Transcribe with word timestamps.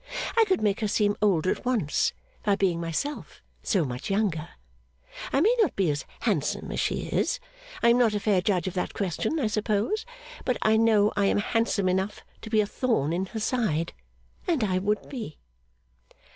I 0.35 0.45
could 0.45 0.61
make 0.63 0.79
her 0.79 0.87
seem 0.87 1.15
older 1.21 1.51
at 1.51 1.63
once, 1.63 2.11
by 2.43 2.55
being 2.55 2.81
myself 2.81 3.39
so 3.61 3.85
much 3.85 4.09
younger. 4.09 4.49
I 5.31 5.41
may 5.41 5.55
not 5.61 5.75
be 5.75 5.91
as 5.91 6.05
handsome 6.21 6.71
as 6.71 6.79
she 6.79 7.01
is; 7.09 7.39
I 7.83 7.89
am 7.89 7.99
not 7.99 8.15
a 8.15 8.19
fair 8.19 8.41
judge 8.41 8.67
of 8.67 8.73
that 8.73 8.95
question, 8.95 9.39
I 9.39 9.45
suppose; 9.45 10.03
but 10.43 10.57
I 10.63 10.75
know 10.75 11.13
I 11.15 11.25
am 11.27 11.37
handsome 11.37 11.87
enough 11.87 12.23
to 12.41 12.49
be 12.49 12.61
a 12.61 12.65
thorn 12.65 13.13
in 13.13 13.27
her 13.27 13.39
side. 13.39 13.93
And 14.47 14.63
I 14.63 14.79
would 14.79 15.07
be! 15.07 15.37